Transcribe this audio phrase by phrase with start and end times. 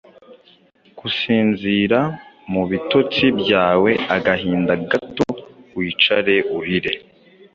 [0.99, 1.99] gusinzira!
[2.51, 5.25] mu bitotsi byawe Agahinda gato
[5.77, 6.93] wicare urire.